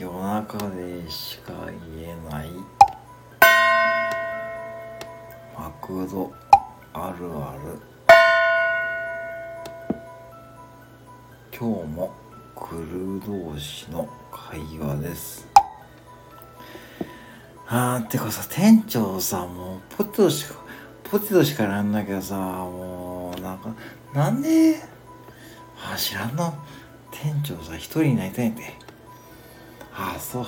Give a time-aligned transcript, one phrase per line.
[0.00, 1.52] 夜中でしか
[1.94, 2.48] 言えない。
[5.54, 6.32] マクド。
[6.94, 7.78] あるある。
[11.52, 12.14] 今日も
[12.56, 15.46] クルー同士の会話です。
[17.68, 20.54] あーてかさ店長さもうポテトしか
[21.04, 23.74] ポテトしかなんなきゃさもうなんか
[24.14, 24.76] なんで？
[25.92, 26.54] あ知らんの。
[27.10, 28.62] 店長さ一人になりたいんで
[29.94, 30.46] ああそう